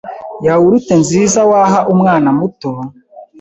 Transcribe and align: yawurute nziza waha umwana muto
yawurute 0.45 0.93
nziza 1.01 1.39
waha 1.49 1.79
umwana 1.93 2.29
muto 2.37 2.69